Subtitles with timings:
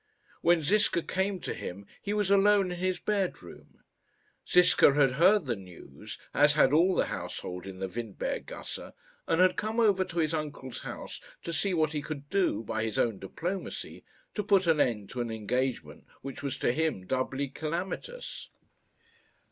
[0.41, 3.83] When Ziska came to him he was alone in his bedroom.
[4.49, 8.93] Ziska had heard the news, as had all the household in the Windberg gasse,
[9.27, 12.83] and had come over to his uncle's house to see what he could do, by
[12.83, 14.03] his own diplomacy,
[14.33, 18.49] to put an end to an engagement which was to him doubly calamitous.